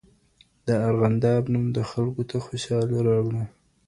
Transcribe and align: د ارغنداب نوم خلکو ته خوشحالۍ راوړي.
د 0.67 0.67
ارغنداب 0.89 1.41
نوم 1.53 1.65
خلکو 1.91 2.21
ته 2.29 2.35
خوشحالۍ 2.45 2.99
راوړي. 3.07 3.43